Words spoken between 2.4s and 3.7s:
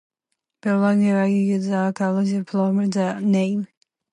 form of the name.